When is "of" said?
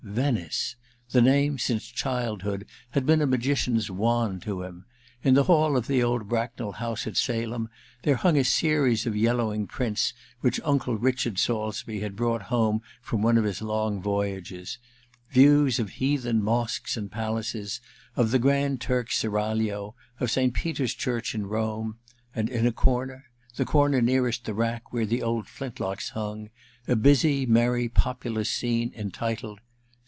5.77-5.85, 9.09-9.15, 13.37-13.43, 15.79-15.91, 18.17-18.31, 20.19-20.31